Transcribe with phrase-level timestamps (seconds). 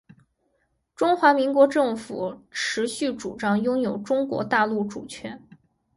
[0.95, 5.47] 中华民国政府持续主张拥有中国大陆主权